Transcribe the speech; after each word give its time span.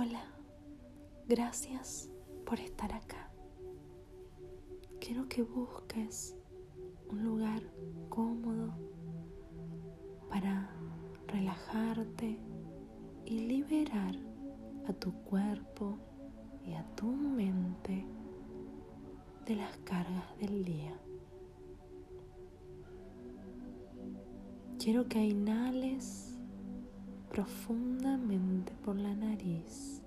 Hola, 0.00 0.22
gracias 1.26 2.08
por 2.46 2.60
estar 2.60 2.92
acá. 2.92 3.32
Quiero 5.00 5.28
que 5.28 5.42
busques 5.42 6.36
un 7.10 7.24
lugar 7.24 7.60
cómodo 8.08 8.74
para 10.30 10.70
relajarte 11.26 12.38
y 13.24 13.40
liberar 13.40 14.14
a 14.86 14.92
tu 14.92 15.12
cuerpo 15.24 15.98
y 16.64 16.74
a 16.74 16.84
tu 16.94 17.06
mente 17.08 18.06
de 19.46 19.56
las 19.56 19.76
cargas 19.78 20.38
del 20.38 20.64
día. 20.64 20.96
Quiero 24.78 25.08
que 25.08 25.24
inhales 25.24 26.27
profundamente 27.38 28.72
por 28.84 28.96
la 28.96 29.14
nariz 29.14 30.02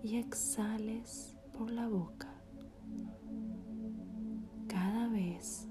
y 0.00 0.16
exhales 0.16 1.36
por 1.52 1.72
la 1.72 1.88
boca. 1.88 2.32
Cada 4.68 5.08
vez 5.08 5.66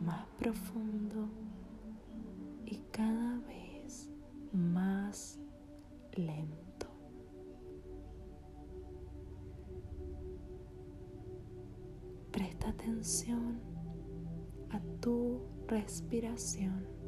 más 0.00 0.28
profundo 0.38 1.28
y 2.66 2.76
cada 2.92 3.40
vez 3.40 4.08
más 4.52 5.40
lento. 6.12 6.86
Presta 12.30 12.68
atención 12.68 13.58
a 14.70 14.78
tu 15.00 15.40
respiración. 15.66 16.99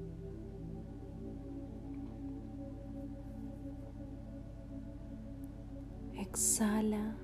Exhala 6.32 7.14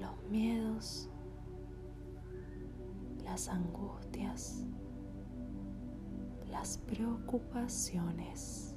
los 0.00 0.30
miedos, 0.30 1.10
las 3.22 3.50
angustias, 3.50 4.64
las 6.50 6.78
preocupaciones. 6.78 8.74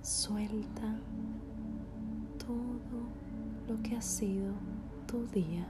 Suelta 0.00 1.00
todo 2.38 3.00
lo 3.66 3.82
que 3.82 3.96
ha 3.96 4.00
sido 4.00 4.54
tu 5.08 5.26
día. 5.26 5.66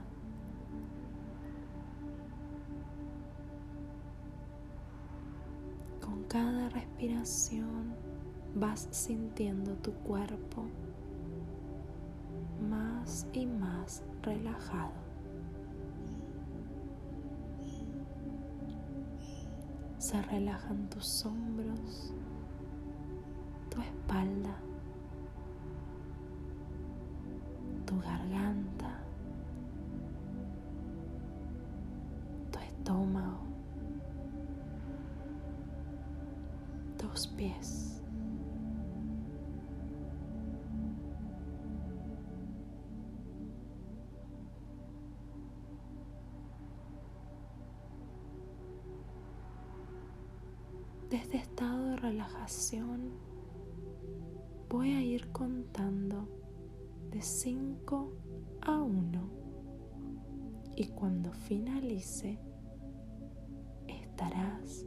Con 5.99 6.23
cada 6.25 6.69
respiración 6.69 8.08
vas 8.55 8.87
sintiendo 8.91 9.73
tu 9.75 9.93
cuerpo 9.93 10.65
más 12.69 13.25
y 13.33 13.45
más 13.45 14.03
relajado. 14.21 14.91
Se 19.97 20.21
relajan 20.23 20.89
tus 20.89 21.25
hombros, 21.25 22.13
tu 23.69 23.81
espalda, 23.81 24.55
tu 27.85 27.99
garganta, 27.99 28.99
tu 32.51 32.59
estómago, 32.59 33.39
tus 36.97 37.27
pies. 37.27 37.98
Desde 51.09 51.37
estado 51.37 51.85
de 51.85 51.95
relajación 51.95 53.13
voy 54.69 54.91
a 54.91 55.01
ir 55.01 55.31
contando 55.31 56.27
de 57.09 57.19
5 57.19 58.13
a 58.61 58.77
1 58.77 59.29
y 60.75 60.85
cuando 60.89 61.33
finalice 61.33 62.37
estarás 63.87 64.85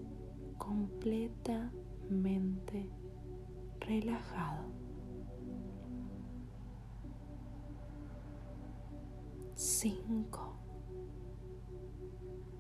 completamente 0.59 2.89
relajado. 3.81 4.66
5 9.56 10.56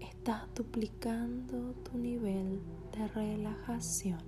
estás 0.00 0.52
duplicando 0.52 1.74
tu 1.84 1.96
nivel 1.96 2.60
de 2.92 3.08
relajación. 3.08 4.20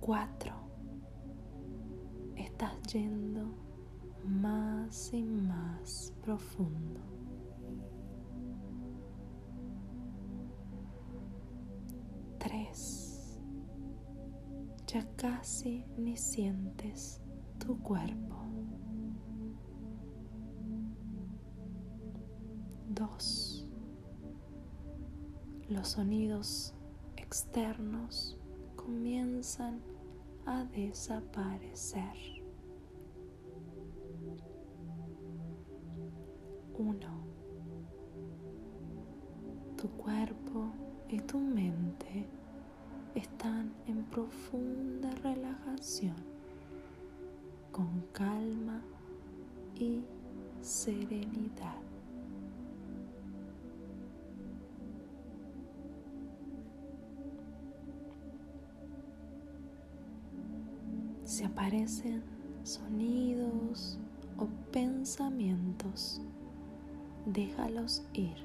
Cuatro. 0.00 0.54
Estás 2.36 2.80
yendo 2.92 3.54
más 4.24 5.12
y 5.12 5.22
más 5.22 6.12
profundo. 6.22 7.00
Tres. 12.38 13.40
Ya 14.86 15.06
casi 15.16 15.84
ni 15.96 16.16
sientes 16.16 17.20
tu 17.58 17.78
cuerpo. 17.80 18.45
2. 22.96 23.68
Los 25.68 25.88
sonidos 25.88 26.72
externos 27.18 28.38
comienzan 28.74 29.82
a 30.46 30.64
desaparecer. 30.64 32.16
1. 36.78 36.98
Tu 39.76 39.88
cuerpo 39.90 40.70
y 41.10 41.20
tu 41.20 41.38
mente 41.38 42.26
están 43.14 43.74
en 43.86 44.04
profunda 44.04 45.10
relajación, 45.22 46.16
con 47.72 48.06
calma 48.12 48.80
y 49.74 50.02
serenidad. 50.62 51.85
Si 61.36 61.44
aparecen 61.44 62.22
sonidos 62.62 63.98
o 64.38 64.46
pensamientos, 64.72 66.22
déjalos 67.26 68.06
ir 68.14 68.36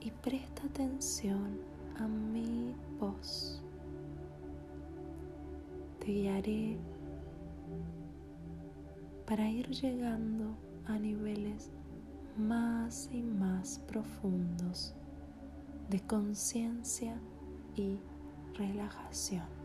y 0.00 0.10
presta 0.10 0.66
atención 0.66 1.60
a 2.00 2.08
mi 2.08 2.74
voz. 2.98 3.62
Te 6.00 6.06
guiaré 6.06 6.76
para 9.24 9.48
ir 9.48 9.68
llegando 9.68 10.56
a 10.86 10.98
niveles 10.98 11.70
más 12.36 13.08
y 13.12 13.22
más 13.22 13.78
profundos 13.86 14.96
de 15.90 16.00
conciencia 16.00 17.20
y 17.76 18.00
relajación. 18.54 19.59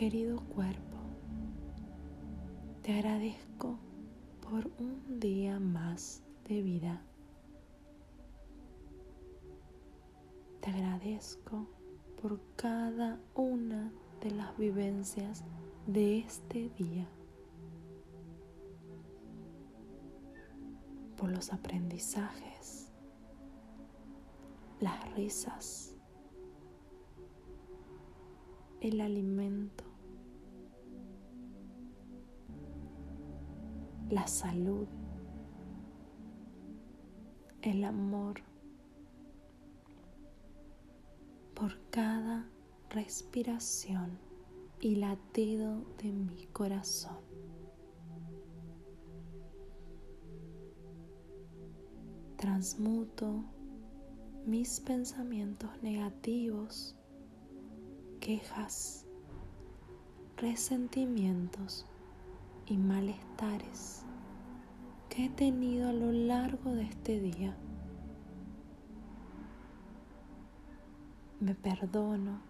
Querido 0.00 0.40
cuerpo, 0.40 0.96
te 2.80 2.94
agradezco 2.94 3.78
por 4.40 4.70
un 4.78 5.20
día 5.20 5.60
más 5.60 6.22
de 6.48 6.62
vida. 6.62 7.02
Te 10.62 10.70
agradezco 10.70 11.66
por 12.22 12.40
cada 12.56 13.20
una 13.34 13.92
de 14.22 14.30
las 14.30 14.56
vivencias 14.56 15.44
de 15.86 16.20
este 16.20 16.70
día, 16.78 17.06
por 21.18 21.30
los 21.30 21.52
aprendizajes, 21.52 22.90
las 24.80 25.14
risas, 25.14 25.94
el 28.80 29.02
alimento, 29.02 29.89
la 34.10 34.26
salud, 34.26 34.88
el 37.62 37.84
amor 37.84 38.42
por 41.54 41.78
cada 41.90 42.50
respiración 42.88 44.18
y 44.80 44.96
latido 44.96 45.84
de 46.02 46.10
mi 46.10 46.46
corazón. 46.46 47.18
Transmuto 52.36 53.44
mis 54.44 54.80
pensamientos 54.80 55.70
negativos, 55.82 56.96
quejas, 58.18 59.06
resentimientos 60.36 61.86
y 62.70 62.76
malestares 62.76 64.04
que 65.08 65.24
he 65.24 65.28
tenido 65.28 65.88
a 65.88 65.92
lo 65.92 66.12
largo 66.12 66.72
de 66.72 66.84
este 66.84 67.18
día. 67.18 67.56
Me 71.40 71.56
perdono 71.56 72.40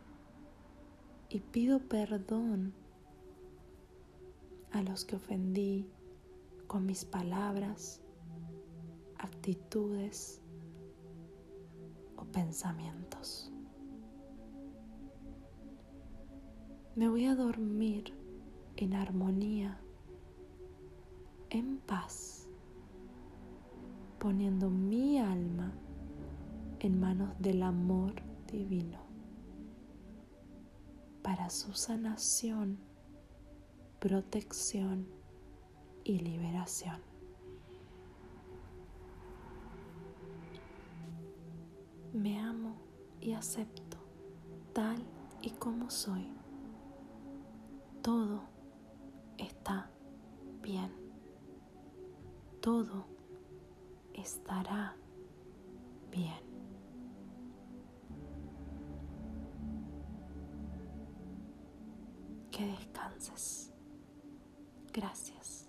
y 1.30 1.40
pido 1.40 1.80
perdón 1.80 2.74
a 4.72 4.82
los 4.82 5.06
que 5.06 5.16
ofendí 5.16 5.88
con 6.66 6.84
mis 6.84 7.06
palabras, 7.06 8.02
actitudes 9.16 10.42
o 12.16 12.24
pensamientos. 12.26 13.50
Me 16.94 17.08
voy 17.08 17.24
a 17.24 17.34
dormir 17.34 18.12
en 18.76 18.92
armonía, 18.92 19.80
en 21.50 21.78
paz, 21.78 22.48
poniendo 24.18 24.70
mi 24.70 25.18
alma 25.18 25.72
en 26.78 26.98
manos 27.00 27.30
del 27.38 27.62
amor 27.62 28.14
divino 28.50 28.98
para 31.22 31.50
su 31.50 31.74
sanación, 31.74 32.78
protección 33.98 35.06
y 36.04 36.18
liberación. 36.18 37.00
Me 42.12 42.40
amo 42.40 42.74
y 43.20 43.32
acepto 43.32 43.98
tal 44.72 45.04
y 45.42 45.50
como 45.50 45.90
soy. 45.90 46.26
Todo 48.02 48.59
Todo 52.60 53.06
estará 54.12 54.94
bien. 56.10 56.42
Que 62.50 62.66
descanses. 62.66 63.72
Gracias. 64.92 65.59